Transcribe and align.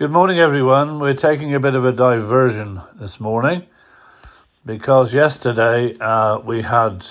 Good 0.00 0.12
morning, 0.12 0.38
everyone. 0.38 0.98
We're 0.98 1.12
taking 1.12 1.54
a 1.54 1.60
bit 1.60 1.74
of 1.74 1.84
a 1.84 1.92
diversion 1.92 2.80
this 2.94 3.20
morning 3.20 3.66
because 4.64 5.12
yesterday 5.12 5.94
uh, 5.98 6.38
we 6.38 6.62
had 6.62 7.04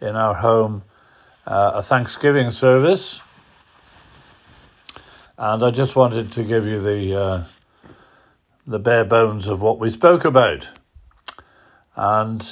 in 0.00 0.14
our 0.14 0.34
home 0.34 0.84
uh, 1.44 1.72
a 1.74 1.82
Thanksgiving 1.82 2.52
service, 2.52 3.20
and 5.36 5.60
I 5.60 5.72
just 5.72 5.96
wanted 5.96 6.30
to 6.34 6.44
give 6.44 6.68
you 6.68 6.78
the 6.78 7.20
uh, 7.20 7.44
the 8.64 8.78
bare 8.78 9.04
bones 9.04 9.48
of 9.48 9.60
what 9.60 9.80
we 9.80 9.90
spoke 9.90 10.24
about. 10.24 10.68
And 11.96 12.48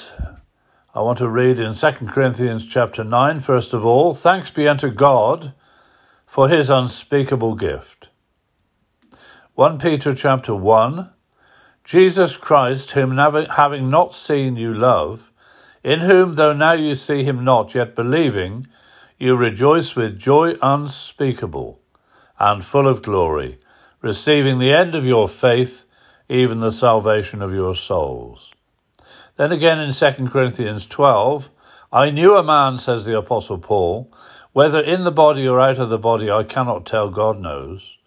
I 0.93 1.03
want 1.03 1.19
to 1.19 1.29
read 1.29 1.61
in 1.61 1.73
2 1.73 1.91
Corinthians 2.09 2.67
chapter 2.67 3.05
9, 3.05 3.39
first 3.39 3.73
of 3.73 3.87
all, 3.87 4.13
thanks 4.13 4.51
be 4.51 4.67
unto 4.67 4.91
God 4.91 5.55
for 6.27 6.49
his 6.49 6.69
unspeakable 6.69 7.55
gift. 7.55 8.08
1 9.59 9.81
Peter 9.81 10.15
chapter 10.15 10.55
1, 10.55 11.11
Jesus 11.83 12.37
Christ, 12.37 12.93
whom 12.93 13.19
having 13.19 13.91
not 13.91 14.15
seen 14.15 14.55
you 14.55 14.73
love, 14.73 15.33
in 15.83 15.99
whom 15.99 16.37
though 16.37 16.53
now 16.53 16.75
you 16.75 16.95
see 16.95 17.25
him 17.25 17.43
not, 17.43 17.75
yet 17.75 17.97
believing, 17.97 18.69
you 19.19 19.35
rejoice 19.35 19.97
with 19.97 20.17
joy 20.17 20.55
unspeakable 20.63 21.81
and 22.39 22.65
full 22.65 22.87
of 22.87 23.03
glory, 23.03 23.59
receiving 24.01 24.61
the 24.61 24.73
end 24.73 24.95
of 24.95 25.05
your 25.05 25.29
faith, 25.29 25.85
even 26.29 26.61
the 26.61 26.71
salvation 26.71 27.43
of 27.43 27.53
your 27.53 27.75
souls. 27.75 28.53
Then 29.35 29.51
again 29.51 29.81
in 29.81 29.91
2 29.91 30.29
Corinthians 30.29 30.87
12, 30.87 31.51
I 31.93 32.11
knew 32.11 32.37
a 32.37 32.45
man, 32.45 32.79
says 32.79 33.07
the 33.07 33.19
Apostle 33.19 33.59
Paul, 33.59 34.09
whether 34.53 34.81
in 34.81 35.03
the 35.03 35.11
body 35.11 35.49
or 35.49 35.59
out 35.59 35.81
of 35.81 35.89
the 35.89 35.99
body, 35.99 36.31
I 36.31 36.45
cannot 36.45 36.87
tell, 36.87 37.11
God 37.11 37.41
knows, 37.41 37.98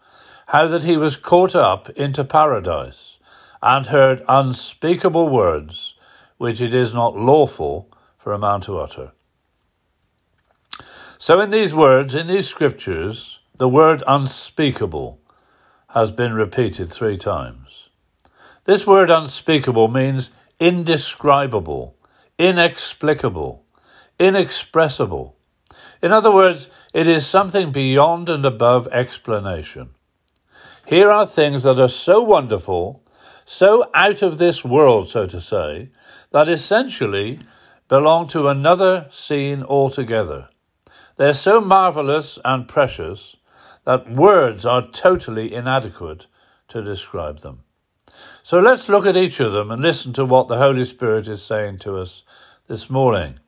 how 0.52 0.68
that 0.68 0.84
he 0.84 0.98
was 0.98 1.16
caught 1.16 1.56
up 1.56 1.90
into 1.92 2.26
paradise 2.26 3.18
and 3.62 3.86
heard 3.86 4.22
unspeakable 4.28 5.30
words 5.30 5.96
which 6.38 6.60
it 6.60 6.74
is 6.74 6.94
not 6.94 7.16
lawful 7.16 7.90
for 8.18 8.34
a 8.34 8.38
man 8.38 8.60
to 8.60 8.78
utter. 8.78 9.14
So, 11.18 11.40
in 11.40 11.52
these 11.52 11.74
words, 11.74 12.16
in 12.16 12.28
these 12.28 12.50
scriptures, 12.50 13.40
the 13.56 13.70
word 13.70 14.04
unspeakable 14.06 15.22
has 15.92 16.12
been 16.12 16.34
repeated 16.34 16.92
three 16.92 17.18
times. 17.18 17.88
This 18.66 18.86
word 18.86 19.10
unspeakable 19.10 19.88
means 19.88 20.32
indescribable, 20.60 21.96
inexplicable, 22.38 23.64
inexpressible. 24.20 25.38
In 26.02 26.12
other 26.12 26.32
words, 26.32 26.68
it 26.94 27.08
is 27.08 27.26
something 27.26 27.72
beyond 27.72 28.30
and 28.30 28.46
above 28.46 28.90
explanation. 28.90 29.92
Here 30.92 31.10
are 31.10 31.26
things 31.26 31.64
that 31.64 31.80
are 31.80 31.88
so 31.88 32.22
wonderful, 32.22 33.02
so 33.46 33.90
out 33.94 34.22
of 34.22 34.40
this 34.40 34.66
world, 34.66 35.08
so 35.08 35.26
to 35.26 35.40
say, 35.40 35.90
that 36.32 36.50
essentially 36.50 37.40
belong 37.88 38.28
to 38.28 38.50
another 38.50 39.08
scene 39.10 39.64
altogether. 39.64 40.50
They're 41.16 41.34
so 41.34 41.62
marvelous 41.62 42.40
and 42.44 42.68
precious 42.68 43.38
that 43.86 44.12
words 44.12 44.66
are 44.66 44.86
totally 44.86 45.54
inadequate 45.54 46.28
to 46.68 46.84
describe 46.84 47.40
them. 47.40 47.64
So 48.44 48.60
let's 48.60 48.90
look 48.90 49.06
at 49.06 49.16
each 49.16 49.40
of 49.40 49.54
them 49.54 49.72
and 49.72 49.82
listen 49.82 50.12
to 50.12 50.26
what 50.26 50.50
the 50.50 50.58
Holy 50.58 50.84
Spirit 50.84 51.30
is 51.30 51.42
saying 51.42 51.78
to 51.80 51.96
us 51.96 52.24
this 52.68 52.90
morning. 52.90 53.40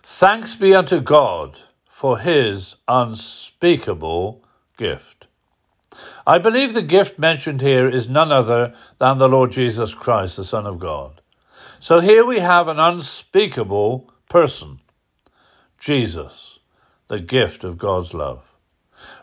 Thanks 0.00 0.54
be 0.54 0.76
unto 0.76 1.00
God 1.00 1.58
for 1.88 2.20
his 2.20 2.76
unspeakable 2.86 4.44
gift. 4.78 5.26
I 6.26 6.38
believe 6.38 6.72
the 6.72 6.82
gift 6.82 7.18
mentioned 7.18 7.60
here 7.60 7.88
is 7.88 8.08
none 8.08 8.32
other 8.32 8.74
than 8.98 9.18
the 9.18 9.28
Lord 9.28 9.52
Jesus 9.52 9.92
Christ, 9.94 10.36
the 10.36 10.44
Son 10.44 10.66
of 10.66 10.78
God. 10.78 11.20
So 11.80 12.00
here 12.00 12.24
we 12.24 12.38
have 12.38 12.68
an 12.68 12.78
unspeakable 12.78 14.10
person, 14.28 14.80
Jesus, 15.78 16.58
the 17.08 17.20
gift 17.20 17.64
of 17.64 17.78
God's 17.78 18.14
love. 18.14 18.42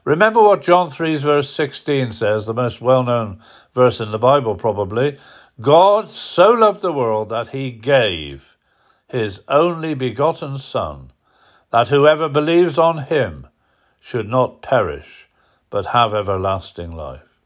Remember 0.03 0.41
what 0.41 0.61
John 0.61 0.89
3 0.89 1.17
verse 1.17 1.49
16 1.49 2.11
says, 2.11 2.45
the 2.45 2.53
most 2.53 2.81
well 2.81 3.03
known 3.03 3.41
verse 3.73 3.99
in 3.99 4.11
the 4.11 4.19
Bible 4.19 4.55
probably. 4.55 5.17
God 5.61 6.09
so 6.09 6.51
loved 6.51 6.81
the 6.81 6.93
world 6.93 7.29
that 7.29 7.49
he 7.49 7.71
gave 7.71 8.57
his 9.07 9.41
only 9.47 9.93
begotten 9.93 10.57
Son, 10.57 11.11
that 11.71 11.89
whoever 11.89 12.27
believes 12.27 12.77
on 12.77 13.05
him 13.05 13.47
should 13.99 14.27
not 14.27 14.61
perish, 14.61 15.29
but 15.69 15.87
have 15.87 16.13
everlasting 16.13 16.91
life. 16.91 17.39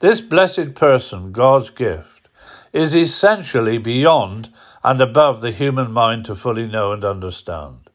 This 0.00 0.20
blessed 0.20 0.74
person, 0.74 1.32
God's 1.32 1.70
gift, 1.70 2.28
is 2.72 2.94
essentially 2.94 3.78
beyond 3.78 4.50
and 4.84 5.00
above 5.00 5.40
the 5.40 5.50
human 5.50 5.90
mind 5.90 6.24
to 6.26 6.34
fully 6.34 6.66
know 6.66 6.92
and 6.92 7.04
understand. 7.04 7.90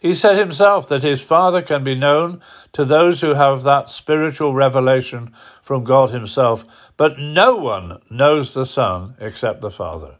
He 0.00 0.14
said 0.14 0.38
himself 0.38 0.86
that 0.88 1.02
his 1.02 1.20
Father 1.20 1.62
can 1.62 1.82
be 1.82 1.94
known 1.94 2.40
to 2.72 2.84
those 2.84 3.20
who 3.20 3.34
have 3.34 3.62
that 3.62 3.90
spiritual 3.90 4.54
revelation 4.54 5.32
from 5.66 5.82
God 5.82 6.10
Himself, 6.10 6.64
but 6.96 7.18
no 7.18 7.56
one 7.56 8.00
knows 8.08 8.54
the 8.54 8.64
Son 8.64 9.16
except 9.18 9.60
the 9.60 9.70
Father. 9.70 10.14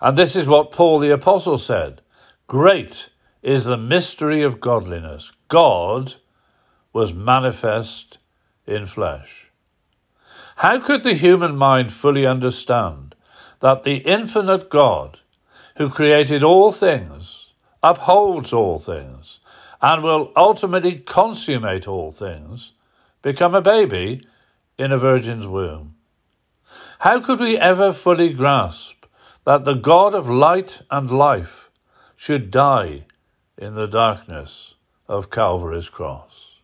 And 0.00 0.16
this 0.16 0.34
is 0.34 0.46
what 0.46 0.72
Paul 0.72 1.00
the 1.00 1.10
Apostle 1.10 1.58
said 1.58 2.00
Great 2.46 3.10
is 3.42 3.66
the 3.66 3.76
mystery 3.76 4.42
of 4.42 4.58
godliness. 4.58 5.30
God 5.48 6.14
was 6.98 7.14
manifest 7.14 8.18
in 8.66 8.84
flesh. 8.84 9.52
How 10.56 10.80
could 10.80 11.04
the 11.04 11.14
human 11.14 11.56
mind 11.56 11.92
fully 11.92 12.26
understand 12.26 13.14
that 13.60 13.84
the 13.84 13.98
infinite 13.98 14.68
God, 14.68 15.20
who 15.76 15.88
created 15.88 16.42
all 16.42 16.72
things, 16.72 17.52
upholds 17.84 18.52
all 18.52 18.80
things, 18.80 19.38
and 19.80 20.02
will 20.02 20.32
ultimately 20.34 20.96
consummate 20.96 21.86
all 21.86 22.10
things, 22.10 22.72
become 23.22 23.54
a 23.54 23.62
baby 23.62 24.22
in 24.76 24.90
a 24.90 24.98
virgin's 24.98 25.46
womb. 25.46 25.94
How 26.98 27.20
could 27.20 27.38
we 27.38 27.56
ever 27.56 27.92
fully 27.92 28.32
grasp 28.32 29.06
that 29.44 29.64
the 29.64 29.74
God 29.74 30.12
of 30.12 30.28
light 30.28 30.82
and 30.90 31.08
life 31.08 31.70
should 32.16 32.50
die 32.50 33.04
in 33.56 33.76
the 33.76 33.86
darkness 33.86 34.74
of 35.06 35.30
Calvary's 35.30 35.88
cross? 35.88 36.57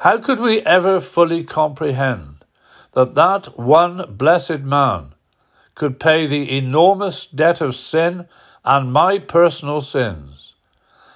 How 0.00 0.18
could 0.18 0.40
we 0.40 0.60
ever 0.62 1.00
fully 1.00 1.44
comprehend 1.44 2.44
that 2.92 3.14
that 3.14 3.58
one 3.58 4.14
blessed 4.16 4.60
man 4.60 5.14
could 5.74 6.00
pay 6.00 6.26
the 6.26 6.56
enormous 6.56 7.26
debt 7.26 7.60
of 7.60 7.76
sin 7.76 8.26
and 8.64 8.92
my 8.92 9.18
personal 9.18 9.80
sins, 9.80 10.54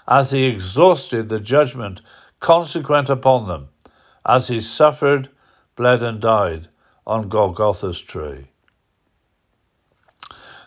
as 0.06 0.30
he 0.30 0.44
exhausted 0.44 1.28
the 1.28 1.40
judgment 1.40 2.00
consequent 2.38 3.08
upon 3.08 3.48
them, 3.48 3.68
as 4.24 4.48
he 4.48 4.60
suffered, 4.60 5.28
bled, 5.76 6.02
and 6.02 6.20
died 6.20 6.68
on 7.06 7.28
Golgotha's 7.28 8.00
tree. 8.00 8.48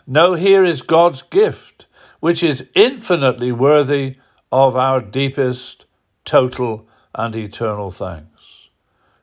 No, 0.06 0.34
here 0.34 0.64
is 0.64 0.82
God's 0.82 1.22
gift, 1.22 1.86
which 2.20 2.42
is 2.42 2.68
infinitely 2.74 3.52
worthy 3.52 4.16
of 4.52 4.76
our 4.76 5.00
deepest, 5.00 5.86
total, 6.24 6.86
and 7.14 7.36
eternal 7.36 7.90
thanks. 7.90 8.68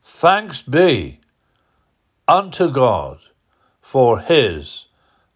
Thanks 0.04 0.62
be 0.62 1.20
unto 2.28 2.72
God 2.72 3.20
for 3.82 4.20
his 4.20 4.86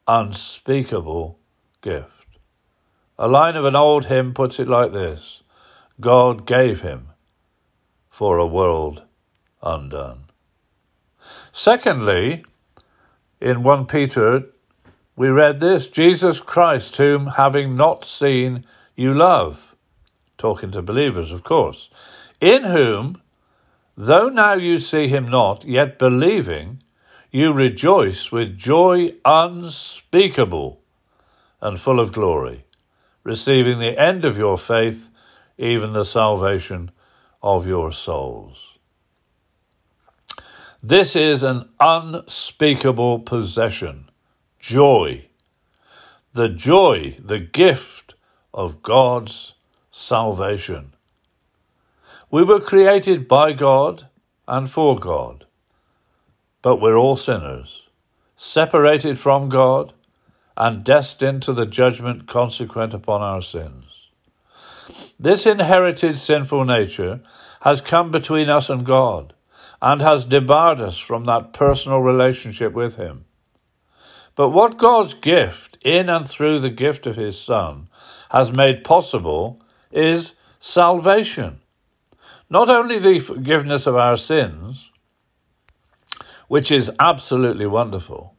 unspeakable 0.07 1.37
gift. 1.81 2.11
A 3.17 3.27
line 3.27 3.55
of 3.55 3.65
an 3.65 3.75
old 3.75 4.05
hymn 4.05 4.33
puts 4.33 4.59
it 4.59 4.69
like 4.69 4.91
this 4.91 5.41
God 5.99 6.45
gave 6.45 6.81
him 6.81 7.09
for 8.09 8.37
a 8.37 8.45
world 8.45 9.03
undone. 9.61 10.25
Secondly, 11.51 12.45
in 13.41 13.63
1 13.63 13.85
Peter, 13.87 14.43
we 15.15 15.29
read 15.29 15.59
this 15.59 15.87
Jesus 15.87 16.39
Christ, 16.39 16.97
whom 16.97 17.27
having 17.27 17.75
not 17.75 18.03
seen, 18.03 18.65
you 18.95 19.13
love. 19.13 19.64
Talking 20.37 20.71
to 20.71 20.81
believers, 20.81 21.31
of 21.31 21.43
course. 21.43 21.89
In 22.41 22.63
whom, 22.63 23.21
though 23.95 24.29
now 24.29 24.53
you 24.53 24.79
see 24.79 25.07
him 25.07 25.27
not, 25.27 25.65
yet 25.65 25.97
believing, 25.97 26.81
you 27.31 27.53
rejoice 27.53 28.31
with 28.31 28.57
joy 28.57 29.13
unspeakable 29.23 30.81
and 31.61 31.79
full 31.79 31.99
of 31.99 32.11
glory 32.11 32.65
receiving 33.25 33.79
the 33.79 33.99
end 33.99 34.23
of 34.23 34.37
your 34.37 34.57
faith, 34.57 35.09
even 35.57 35.91
the 35.91 36.05
salvation 36.05 36.91
of 37.43 37.67
your 37.67 37.91
souls. 37.91 38.77
This 40.81 41.15
is 41.15 41.41
an 41.41 41.67
unspeakable 41.79 43.19
possession, 43.19 44.09
joy, 44.59 45.25
the 46.33 46.47
joy, 46.47 47.17
the 47.19 47.39
gift 47.39 48.13
of 48.53 48.83
God's 48.83 49.54
salvation. 49.97 50.91
We 52.29 52.43
were 52.43 52.59
created 52.59 53.29
by 53.29 53.53
God 53.53 54.09
and 54.45 54.69
for 54.69 54.97
God, 54.99 55.45
but 56.61 56.81
we're 56.81 56.97
all 56.97 57.15
sinners, 57.15 57.87
separated 58.35 59.17
from 59.17 59.47
God 59.47 59.93
and 60.57 60.83
destined 60.83 61.43
to 61.43 61.53
the 61.53 61.65
judgment 61.65 62.27
consequent 62.27 62.93
upon 62.93 63.21
our 63.21 63.41
sins. 63.41 64.09
This 65.17 65.45
inherited 65.45 66.17
sinful 66.17 66.65
nature 66.65 67.21
has 67.61 67.79
come 67.79 68.11
between 68.11 68.49
us 68.49 68.69
and 68.69 68.85
God 68.85 69.33
and 69.81 70.01
has 70.01 70.25
debarred 70.25 70.81
us 70.81 70.97
from 70.97 71.23
that 71.23 71.53
personal 71.53 71.99
relationship 71.99 72.73
with 72.73 72.95
Him. 72.97 73.23
But 74.35 74.49
what 74.49 74.77
God's 74.77 75.13
gift, 75.13 75.77
in 75.85 76.09
and 76.09 76.29
through 76.29 76.59
the 76.59 76.69
gift 76.69 77.07
of 77.07 77.15
His 77.15 77.39
Son, 77.39 77.87
has 78.31 78.51
made 78.51 78.83
possible 78.83 79.61
is 79.95 80.33
salvation. 80.59 81.61
Not 82.49 82.69
only 82.69 82.99
the 82.99 83.19
forgiveness 83.19 83.87
of 83.87 83.95
our 83.95 84.17
sins, 84.17 84.91
which 86.47 86.71
is 86.71 86.91
absolutely 86.99 87.65
wonderful, 87.65 88.35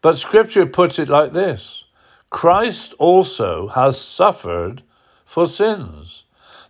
but 0.00 0.18
Scripture 0.18 0.66
puts 0.66 0.98
it 0.98 1.08
like 1.08 1.32
this 1.32 1.84
Christ 2.30 2.94
also 2.98 3.68
has 3.68 4.00
suffered 4.00 4.82
for 5.24 5.46
sins, 5.46 6.24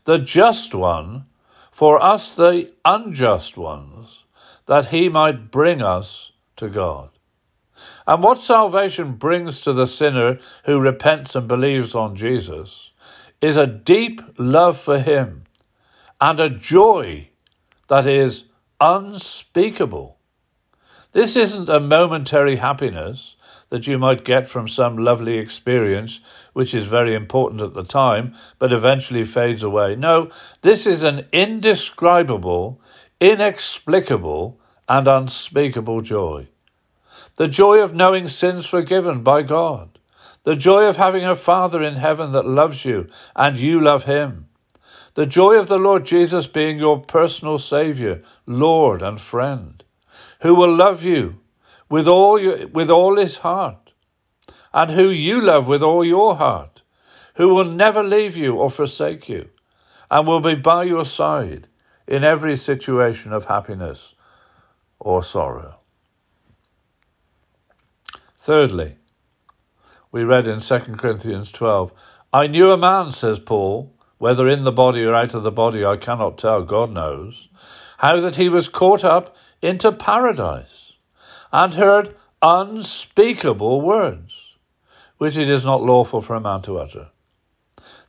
the 0.04 0.18
just 0.18 0.74
one 0.74 1.26
for 1.70 2.02
us, 2.02 2.34
the 2.34 2.68
unjust 2.84 3.56
ones, 3.56 4.24
that 4.66 4.86
he 4.86 5.08
might 5.08 5.50
bring 5.50 5.82
us 5.82 6.32
to 6.56 6.68
God. 6.68 7.10
And 8.06 8.22
what 8.22 8.40
salvation 8.40 9.14
brings 9.14 9.60
to 9.62 9.72
the 9.72 9.86
sinner 9.86 10.38
who 10.64 10.80
repents 10.80 11.34
and 11.34 11.48
believes 11.48 11.94
on 11.94 12.16
Jesus 12.16 12.90
is 13.42 13.56
a 13.56 13.66
deep 13.66 14.22
love 14.38 14.78
for 14.78 15.00
him 15.00 15.42
and 16.20 16.38
a 16.40 16.48
joy 16.48 17.28
that 17.88 18.06
is 18.06 18.44
unspeakable. 18.80 20.16
This 21.10 21.36
isn't 21.36 21.68
a 21.68 21.80
momentary 21.80 22.56
happiness 22.56 23.36
that 23.68 23.86
you 23.86 23.98
might 23.98 24.24
get 24.24 24.46
from 24.46 24.68
some 24.68 24.96
lovely 24.96 25.38
experience, 25.38 26.20
which 26.52 26.74
is 26.74 26.86
very 26.86 27.14
important 27.14 27.60
at 27.62 27.74
the 27.74 27.82
time, 27.82 28.34
but 28.58 28.72
eventually 28.72 29.24
fades 29.24 29.62
away. 29.62 29.96
No, 29.96 30.30
this 30.60 30.86
is 30.86 31.02
an 31.02 31.26
indescribable, 31.32 32.80
inexplicable, 33.18 34.60
and 34.88 35.08
unspeakable 35.08 36.02
joy. 36.02 36.48
The 37.36 37.48
joy 37.48 37.80
of 37.80 37.94
knowing 37.94 38.28
sins 38.28 38.66
forgiven 38.66 39.22
by 39.22 39.42
God. 39.42 39.91
The 40.44 40.56
joy 40.56 40.86
of 40.86 40.96
having 40.96 41.24
a 41.24 41.36
Father 41.36 41.82
in 41.82 41.94
heaven 41.94 42.32
that 42.32 42.46
loves 42.46 42.84
you 42.84 43.08
and 43.36 43.56
you 43.56 43.80
love 43.80 44.04
him. 44.04 44.48
The 45.14 45.26
joy 45.26 45.54
of 45.54 45.68
the 45.68 45.78
Lord 45.78 46.04
Jesus 46.04 46.46
being 46.46 46.78
your 46.78 47.00
personal 47.00 47.58
Saviour, 47.58 48.20
Lord, 48.46 49.02
and 49.02 49.20
friend 49.20 49.82
who 50.42 50.54
will 50.54 50.74
love 50.74 51.02
you 51.02 51.40
with 51.88 52.08
all, 52.08 52.38
your, 52.38 52.66
with 52.68 52.90
all 52.90 53.16
his 53.16 53.38
heart, 53.38 53.92
and 54.74 54.90
who 54.90 55.08
you 55.08 55.40
love 55.40 55.68
with 55.68 55.82
all 55.82 56.04
your 56.04 56.36
heart, 56.36 56.82
who 57.34 57.48
will 57.48 57.64
never 57.64 58.02
leave 58.02 58.36
you 58.36 58.56
or 58.56 58.70
forsake 58.70 59.28
you, 59.28 59.48
and 60.10 60.26
will 60.26 60.40
be 60.40 60.54
by 60.54 60.82
your 60.82 61.04
side 61.04 61.68
in 62.08 62.24
every 62.24 62.56
situation 62.56 63.32
of 63.32 63.44
happiness 63.44 64.14
or 64.98 65.22
sorrow. 65.22 65.76
Thirdly, 68.36 68.96
we 70.12 70.22
read 70.22 70.46
in 70.46 70.60
2 70.60 70.78
Corinthians 70.96 71.50
12, 71.50 71.92
I 72.32 72.46
knew 72.46 72.70
a 72.70 72.76
man, 72.76 73.10
says 73.10 73.40
Paul, 73.40 73.92
whether 74.18 74.46
in 74.46 74.64
the 74.64 74.70
body 74.70 75.02
or 75.02 75.14
out 75.14 75.34
of 75.34 75.42
the 75.42 75.50
body, 75.50 75.84
I 75.84 75.96
cannot 75.96 76.38
tell, 76.38 76.62
God 76.62 76.92
knows, 76.92 77.48
how 77.98 78.20
that 78.20 78.36
he 78.36 78.48
was 78.48 78.68
caught 78.68 79.04
up 79.04 79.34
into 79.62 79.90
paradise 79.90 80.92
and 81.52 81.74
heard 81.74 82.14
unspeakable 82.42 83.80
words, 83.80 84.54
which 85.16 85.36
it 85.36 85.48
is 85.48 85.64
not 85.64 85.82
lawful 85.82 86.20
for 86.20 86.36
a 86.36 86.40
man 86.40 86.60
to 86.62 86.78
utter. 86.78 87.08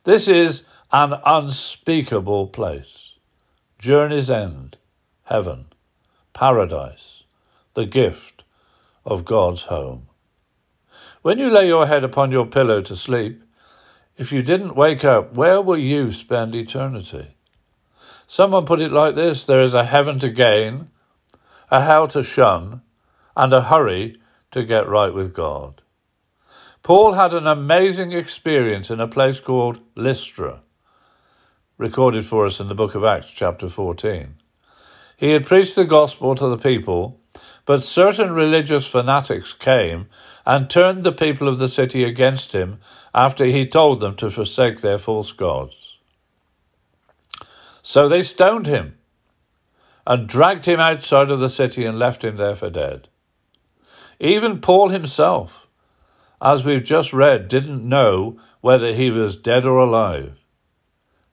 This 0.04 0.28
is 0.28 0.64
an 0.92 1.14
unspeakable 1.24 2.48
place. 2.48 3.14
Journey's 3.78 4.30
end, 4.30 4.76
heaven, 5.24 5.66
paradise, 6.32 7.24
the 7.74 7.86
gift 7.86 8.44
of 9.04 9.24
God's 9.24 9.64
home. 9.64 10.08
When 11.24 11.38
you 11.38 11.48
lay 11.48 11.68
your 11.68 11.86
head 11.86 12.04
upon 12.04 12.32
your 12.32 12.44
pillow 12.44 12.82
to 12.82 12.94
sleep, 12.94 13.42
if 14.18 14.30
you 14.30 14.42
didn't 14.42 14.76
wake 14.76 15.06
up, 15.06 15.32
where 15.32 15.58
will 15.58 15.78
you 15.78 16.12
spend 16.12 16.54
eternity? 16.54 17.28
Someone 18.26 18.66
put 18.66 18.82
it 18.82 18.92
like 18.92 19.14
this 19.14 19.46
there 19.46 19.62
is 19.62 19.72
a 19.72 19.86
heaven 19.86 20.18
to 20.18 20.28
gain 20.28 20.90
a 21.70 21.80
hell 21.80 22.08
to 22.08 22.22
shun, 22.22 22.82
and 23.34 23.54
a 23.54 23.62
hurry 23.62 24.16
to 24.50 24.64
get 24.64 24.86
right 24.86 25.14
with 25.14 25.32
God. 25.32 25.80
Paul 26.82 27.14
had 27.14 27.32
an 27.32 27.46
amazing 27.46 28.12
experience 28.12 28.90
in 28.90 29.00
a 29.00 29.08
place 29.08 29.40
called 29.40 29.80
Lystra, 29.94 30.60
recorded 31.78 32.26
for 32.26 32.44
us 32.44 32.60
in 32.60 32.68
the 32.68 32.74
book 32.74 32.94
of 32.94 33.02
Acts, 33.02 33.30
chapter 33.30 33.70
14. 33.70 34.34
He 35.16 35.30
had 35.30 35.46
preached 35.46 35.74
the 35.74 35.86
gospel 35.86 36.34
to 36.34 36.48
the 36.48 36.58
people, 36.58 37.18
but 37.64 37.82
certain 37.82 38.32
religious 38.32 38.86
fanatics 38.86 39.54
came 39.54 40.08
and 40.46 40.68
turned 40.68 41.04
the 41.04 41.12
people 41.12 41.48
of 41.48 41.58
the 41.58 41.68
city 41.68 42.04
against 42.04 42.52
him 42.52 42.78
after 43.14 43.44
he 43.44 43.66
told 43.66 44.00
them 44.00 44.14
to 44.16 44.30
forsake 44.30 44.80
their 44.80 44.98
false 44.98 45.32
gods. 45.32 45.96
So 47.82 48.08
they 48.08 48.22
stoned 48.22 48.66
him 48.66 48.96
and 50.06 50.28
dragged 50.28 50.64
him 50.64 50.80
outside 50.80 51.30
of 51.30 51.40
the 51.40 51.48
city 51.48 51.84
and 51.84 51.98
left 51.98 52.24
him 52.24 52.36
there 52.36 52.54
for 52.54 52.70
dead. 52.70 53.08
Even 54.20 54.60
Paul 54.60 54.90
himself, 54.90 55.66
as 56.40 56.64
we've 56.64 56.84
just 56.84 57.12
read, 57.12 57.48
didn't 57.48 57.88
know 57.88 58.38
whether 58.60 58.92
he 58.92 59.10
was 59.10 59.36
dead 59.36 59.64
or 59.64 59.78
alive. 59.78 60.38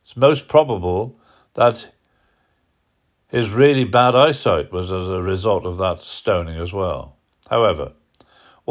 It's 0.04 0.18
most 0.18 0.48
probable 0.48 1.20
that 1.54 1.92
his 3.28 3.52
really 3.52 3.86
bad 3.86 4.16
eyesight 4.16 4.72
was 4.72 4.92
as 4.92 5.08
a 5.08 5.22
result 5.22 5.66
of 5.66 5.78
that 5.78 6.02
stoning 6.02 6.58
as 6.58 6.74
well. 6.74 7.16
However, 7.50 7.94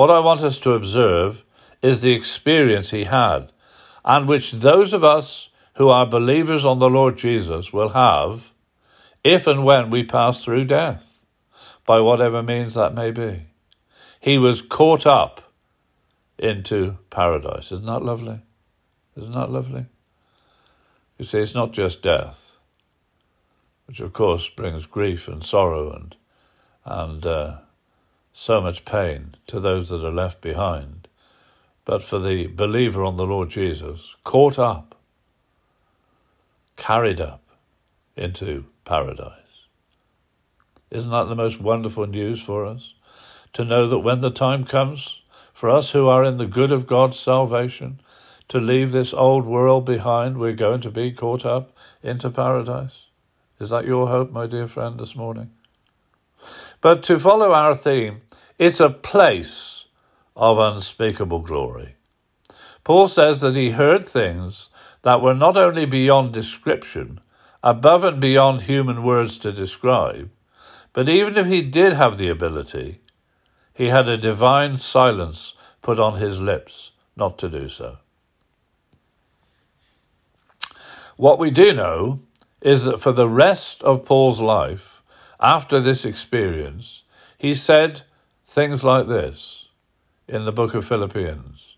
what 0.00 0.10
I 0.10 0.18
want 0.18 0.40
us 0.40 0.58
to 0.60 0.72
observe 0.72 1.44
is 1.82 2.00
the 2.00 2.14
experience 2.14 2.88
he 2.90 3.04
had, 3.04 3.52
and 4.02 4.26
which 4.26 4.52
those 4.52 4.94
of 4.94 5.04
us 5.04 5.50
who 5.74 5.90
are 5.90 6.06
believers 6.06 6.64
on 6.64 6.78
the 6.78 6.88
Lord 6.88 7.18
Jesus 7.18 7.70
will 7.70 7.90
have 7.90 8.50
if 9.22 9.46
and 9.46 9.62
when 9.62 9.90
we 9.90 10.02
pass 10.02 10.42
through 10.42 10.64
death, 10.64 11.26
by 11.84 12.00
whatever 12.00 12.42
means 12.42 12.72
that 12.72 12.94
may 12.94 13.10
be. 13.10 13.42
He 14.18 14.38
was 14.38 14.62
caught 14.62 15.04
up 15.04 15.52
into 16.38 16.96
paradise. 17.10 17.70
Isn't 17.70 17.84
that 17.84 18.00
lovely? 18.00 18.40
Isn't 19.18 19.32
that 19.32 19.50
lovely? 19.50 19.84
You 21.18 21.26
see, 21.26 21.40
it's 21.40 21.54
not 21.54 21.72
just 21.72 22.00
death, 22.00 22.56
which 23.84 24.00
of 24.00 24.14
course 24.14 24.48
brings 24.48 24.86
grief 24.86 25.28
and 25.28 25.44
sorrow 25.44 25.92
and 25.92 26.16
and 26.86 27.26
uh, 27.26 27.58
so 28.32 28.60
much 28.60 28.84
pain 28.84 29.34
to 29.46 29.60
those 29.60 29.88
that 29.88 30.04
are 30.04 30.12
left 30.12 30.40
behind, 30.40 31.08
but 31.84 32.02
for 32.02 32.18
the 32.18 32.46
believer 32.46 33.04
on 33.04 33.16
the 33.16 33.26
Lord 33.26 33.50
Jesus, 33.50 34.14
caught 34.24 34.58
up, 34.58 34.96
carried 36.76 37.20
up 37.20 37.42
into 38.16 38.64
paradise. 38.84 39.34
Isn't 40.90 41.10
that 41.10 41.24
the 41.24 41.36
most 41.36 41.60
wonderful 41.60 42.06
news 42.06 42.42
for 42.42 42.66
us? 42.66 42.94
To 43.54 43.64
know 43.64 43.86
that 43.86 43.98
when 44.00 44.20
the 44.20 44.30
time 44.30 44.64
comes 44.64 45.22
for 45.52 45.68
us 45.68 45.90
who 45.90 46.08
are 46.08 46.24
in 46.24 46.36
the 46.36 46.46
good 46.46 46.72
of 46.72 46.86
God's 46.86 47.18
salvation 47.18 48.00
to 48.48 48.58
leave 48.58 48.92
this 48.92 49.12
old 49.12 49.44
world 49.44 49.84
behind, 49.84 50.38
we're 50.38 50.52
going 50.52 50.80
to 50.80 50.90
be 50.90 51.12
caught 51.12 51.44
up 51.44 51.76
into 52.02 52.30
paradise. 52.30 53.06
Is 53.60 53.70
that 53.70 53.86
your 53.86 54.08
hope, 54.08 54.32
my 54.32 54.46
dear 54.46 54.66
friend, 54.66 54.98
this 54.98 55.14
morning? 55.14 55.50
But 56.80 57.02
to 57.04 57.18
follow 57.18 57.52
our 57.52 57.74
theme, 57.74 58.22
it's 58.58 58.80
a 58.80 58.90
place 58.90 59.86
of 60.36 60.58
unspeakable 60.58 61.40
glory. 61.40 61.96
Paul 62.84 63.08
says 63.08 63.40
that 63.42 63.56
he 63.56 63.70
heard 63.70 64.04
things 64.04 64.70
that 65.02 65.20
were 65.20 65.34
not 65.34 65.56
only 65.56 65.84
beyond 65.84 66.32
description, 66.32 67.20
above 67.62 68.04
and 68.04 68.20
beyond 68.20 68.62
human 68.62 69.02
words 69.02 69.38
to 69.38 69.52
describe, 69.52 70.30
but 70.92 71.08
even 71.08 71.36
if 71.36 71.46
he 71.46 71.62
did 71.62 71.92
have 71.92 72.18
the 72.18 72.28
ability, 72.28 73.00
he 73.72 73.86
had 73.86 74.08
a 74.08 74.16
divine 74.16 74.76
silence 74.78 75.54
put 75.82 75.98
on 75.98 76.18
his 76.18 76.40
lips 76.40 76.90
not 77.16 77.38
to 77.38 77.48
do 77.48 77.68
so. 77.68 77.98
What 81.16 81.38
we 81.38 81.50
do 81.50 81.72
know 81.72 82.20
is 82.62 82.84
that 82.84 83.00
for 83.00 83.12
the 83.12 83.28
rest 83.28 83.82
of 83.82 84.04
Paul's 84.04 84.40
life, 84.40 84.99
after 85.40 85.80
this 85.80 86.04
experience, 86.04 87.02
he 87.38 87.54
said 87.54 88.02
things 88.46 88.84
like 88.84 89.06
this 89.06 89.68
in 90.28 90.44
the 90.44 90.52
book 90.52 90.74
of 90.74 90.86
Philippians 90.86 91.76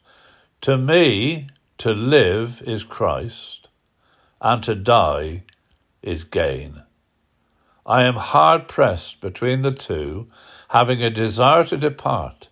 To 0.62 0.76
me, 0.76 1.48
to 1.78 1.92
live 1.92 2.62
is 2.66 2.84
Christ, 2.84 3.68
and 4.40 4.62
to 4.64 4.74
die 4.74 5.44
is 6.02 6.24
gain. 6.24 6.82
I 7.86 8.02
am 8.02 8.14
hard 8.14 8.68
pressed 8.68 9.20
between 9.20 9.62
the 9.62 9.72
two, 9.72 10.28
having 10.68 11.02
a 11.02 11.10
desire 11.10 11.64
to 11.64 11.76
depart 11.76 12.48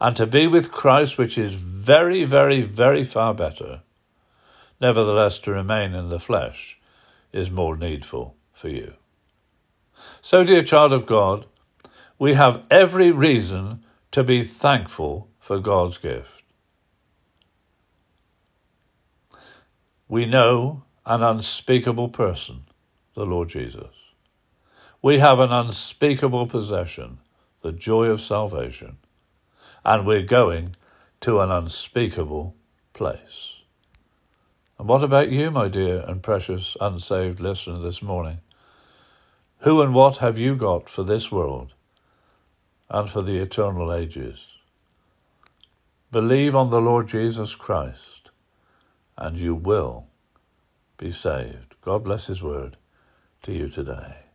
and 0.00 0.16
to 0.16 0.26
be 0.26 0.46
with 0.46 0.72
Christ, 0.72 1.18
which 1.18 1.36
is 1.36 1.54
very, 1.54 2.24
very, 2.24 2.62
very 2.62 3.04
far 3.04 3.34
better. 3.34 3.82
Nevertheless, 4.80 5.38
to 5.40 5.50
remain 5.50 5.94
in 5.94 6.08
the 6.08 6.18
flesh 6.18 6.78
is 7.32 7.50
more 7.50 7.76
needful 7.76 8.34
for 8.54 8.68
you. 8.68 8.94
So, 10.22 10.44
dear 10.44 10.62
child 10.62 10.92
of 10.92 11.06
God, 11.06 11.46
we 12.18 12.34
have 12.34 12.66
every 12.70 13.10
reason 13.10 13.82
to 14.10 14.22
be 14.22 14.44
thankful 14.44 15.28
for 15.38 15.58
God's 15.58 15.96
gift. 15.96 16.42
We 20.08 20.26
know 20.26 20.82
an 21.06 21.22
unspeakable 21.22 22.10
person, 22.10 22.64
the 23.14 23.24
Lord 23.24 23.48
Jesus. 23.48 23.94
We 25.00 25.20
have 25.20 25.40
an 25.40 25.52
unspeakable 25.52 26.48
possession, 26.48 27.18
the 27.62 27.72
joy 27.72 28.06
of 28.06 28.20
salvation, 28.20 28.98
and 29.84 30.06
we're 30.06 30.22
going 30.22 30.76
to 31.20 31.40
an 31.40 31.50
unspeakable 31.50 32.54
place. 32.92 33.60
And 34.78 34.86
what 34.86 35.02
about 35.02 35.30
you, 35.30 35.50
my 35.50 35.68
dear 35.68 36.04
and 36.06 36.22
precious 36.22 36.76
unsaved 36.78 37.40
listener, 37.40 37.78
this 37.78 38.02
morning? 38.02 38.40
Who 39.60 39.82
and 39.82 39.94
what 39.94 40.18
have 40.18 40.38
you 40.38 40.56
got 40.56 40.88
for 40.88 41.02
this 41.04 41.30
world 41.30 41.74
and 42.88 43.10
for 43.10 43.20
the 43.20 43.36
eternal 43.36 43.92
ages? 43.92 44.46
Believe 46.10 46.56
on 46.56 46.70
the 46.70 46.80
Lord 46.80 47.08
Jesus 47.08 47.54
Christ, 47.54 48.30
and 49.18 49.36
you 49.36 49.54
will 49.54 50.06
be 50.96 51.12
saved. 51.12 51.74
God 51.82 52.04
bless 52.04 52.28
His 52.28 52.42
word 52.42 52.78
to 53.42 53.52
you 53.52 53.68
today. 53.68 54.29